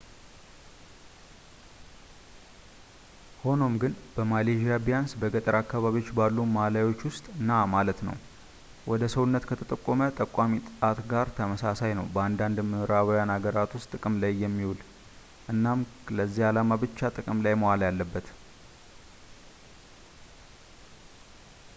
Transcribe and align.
ሆኖም 3.43 3.73
ግን 3.81 3.91
በማሌዥያ 4.15 4.75
ቢያንስ 4.85 5.11
በገጠር 5.21 5.55
አካባቢዎች 5.59 6.07
ባሉ 6.17 6.37
ማላዮች 6.55 7.01
ውስጥ 7.09 7.25
ና 7.49 7.59
ማለት 7.75 7.99
ነው 8.07 8.15
ወደ 8.93 9.09
ሰውነት 9.15 9.45
ከተጠቆመ 9.49 10.09
ጠቋሚ 10.21 10.55
ጣት 10.79 11.01
ጋር 11.11 11.29
ተመሳሳይ 11.39 11.93
ነው 11.99 12.07
በአንዳንድ 12.15 12.59
የምዕራባውያን 12.63 13.35
አገራት 13.37 13.75
ውስጥ 13.79 13.89
ጥቅም 13.97 14.17
ላይ 14.23 14.33
የሚውል 14.45 14.81
እናም 15.53 15.87
ለዚያ 16.19 16.49
ዓላማ 16.53 16.79
ብቻ 16.85 16.99
ጥቅም 17.19 17.43
ላይ 17.47 17.57
መዋል 17.63 17.83
ያለበት 17.89 18.29